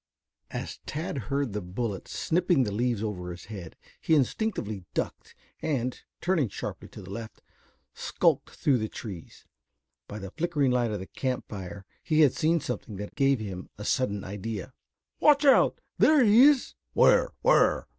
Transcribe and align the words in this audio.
As 0.49 0.79
Tad 0.87 1.19
heard 1.29 1.53
the 1.53 1.61
bullets 1.61 2.17
snipping 2.17 2.63
the 2.63 2.71
leaves 2.71 3.03
over 3.03 3.29
his 3.29 3.45
head, 3.53 3.75
he 3.99 4.15
instinctively 4.15 4.83
ducked 4.95 5.35
and, 5.61 6.01
turning 6.21 6.49
sharply 6.49 6.87
to 6.87 7.03
the 7.03 7.09
left, 7.11 7.43
skulked 7.93 8.49
through 8.49 8.79
the 8.79 8.89
trees. 8.89 9.45
By 10.07 10.17
the 10.17 10.31
flickering 10.31 10.71
light 10.71 10.89
of 10.89 10.97
the 10.99 11.05
camp 11.05 11.45
fire 11.47 11.85
he 12.01 12.21
had 12.21 12.33
seen 12.33 12.59
something 12.59 12.95
that 12.95 13.13
gave 13.13 13.39
him 13.39 13.69
a 13.77 13.85
sudden 13.85 14.23
idea. 14.23 14.73
"Watch 15.19 15.45
out. 15.45 15.79
There 15.99 16.23
he 16.23 16.45
is?" 16.45 16.73
"Where, 16.93 17.29
where?" 17.43 17.85